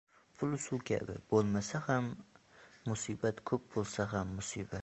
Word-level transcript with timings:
•Pul 0.37 0.53
suv 0.63 0.79
kabi: 0.89 1.17
bo‘lmasa 1.33 1.81
ham 1.89 2.09
musibat, 2.91 3.43
ko‘p 3.53 3.69
bo‘lsa 3.77 4.09
ham 4.17 4.37
musibat. 4.41 4.79